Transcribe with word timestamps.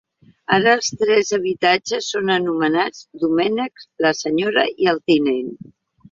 Ara, 0.55 0.71
els 0.77 0.87
tres 1.01 1.27
habitatges 1.35 2.07
són 2.13 2.31
anomenats 2.35 3.01
Domènec, 3.25 3.83
la 4.05 4.13
Senyora 4.21 4.63
i 4.85 4.89
el 4.93 5.03
Tinent. 5.13 5.53